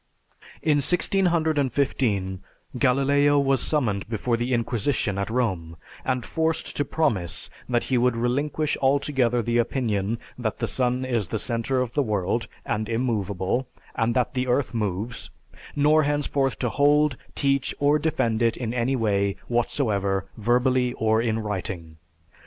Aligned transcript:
In 0.63 0.77
1615, 0.77 2.39
Galileo 2.79 3.37
was 3.37 3.61
summoned 3.61 4.09
before 4.09 4.35
the 4.35 4.51
Inquisition 4.51 5.19
at 5.19 5.29
Rome, 5.29 5.77
and 6.03 6.25
forced 6.25 6.75
to 6.77 6.83
promise 6.85 7.51
that 7.69 7.83
he 7.83 7.99
would 7.99 8.17
"relinquish 8.17 8.75
altogether 8.81 9.43
the 9.43 9.59
opinion 9.59 10.17
that 10.39 10.57
the 10.57 10.65
sun 10.65 11.05
is 11.05 11.27
the 11.27 11.37
center 11.37 11.81
of 11.81 11.93
the 11.93 12.01
world, 12.01 12.47
and 12.65 12.89
immovable, 12.89 13.67
and 13.93 14.15
that 14.15 14.33
the 14.33 14.47
earth 14.47 14.73
moves, 14.73 15.29
nor 15.75 16.01
henceforth 16.01 16.57
to 16.57 16.69
hold, 16.69 17.15
teach, 17.35 17.75
or 17.79 17.99
defend 17.99 18.41
it 18.41 18.57
in 18.57 18.73
any 18.73 18.95
way 18.95 19.35
whatsoever 19.47 20.25
verbally 20.35 20.93
or 20.93 21.21
in 21.21 21.37
writing." 21.37 21.97